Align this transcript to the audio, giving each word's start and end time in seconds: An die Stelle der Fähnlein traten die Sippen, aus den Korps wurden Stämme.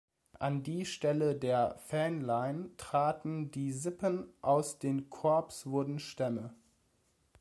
An 0.39 0.63
die 0.63 0.87
Stelle 0.87 1.35
der 1.35 1.77
Fähnlein 1.77 2.71
traten 2.77 3.51
die 3.51 3.71
Sippen, 3.71 4.27
aus 4.41 4.79
den 4.79 5.11
Korps 5.11 5.67
wurden 5.67 5.99
Stämme. 5.99 6.55